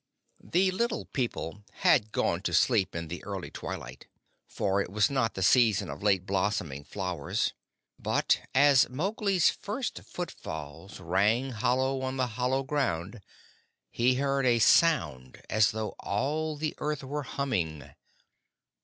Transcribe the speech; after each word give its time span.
The 0.43 0.71
Little 0.71 1.05
People 1.05 1.63
had 1.73 2.11
gone 2.11 2.41
to 2.41 2.55
sleep 2.55 2.95
in 2.95 3.07
the 3.07 3.23
early 3.23 3.51
twilight, 3.51 4.07
for 4.47 4.81
it 4.81 4.89
was 4.89 5.11
not 5.11 5.35
the 5.35 5.43
season 5.43 5.91
of 5.91 6.01
late 6.01 6.25
blossoming 6.25 6.83
flowers; 6.83 7.53
but 7.99 8.41
as 8.55 8.89
Mowgli's 8.89 9.51
first 9.51 10.01
footfalls 10.01 10.99
rang 10.99 11.51
hollow 11.51 12.01
on 12.01 12.17
the 12.17 12.25
hollow 12.33 12.63
ground 12.63 13.21
he 13.91 14.15
heard 14.15 14.47
a 14.47 14.57
sound 14.57 15.43
as 15.51 15.69
though 15.69 15.89
all 15.99 16.57
the 16.57 16.73
earth 16.79 17.03
were 17.03 17.21
humming. 17.21 17.87